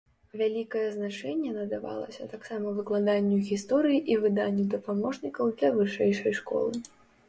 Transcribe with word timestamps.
Вялікае 0.39 0.85
значэнне 0.95 1.51
надавалася 1.57 2.29
таксама 2.33 2.73
выкладанню 2.79 3.37
гісторыі 3.53 4.03
і 4.15 4.21
выданню 4.27 4.69
дапаможнікаў 4.77 5.45
для 5.57 5.69
вышэйшай 5.81 6.33
школы. 6.45 6.87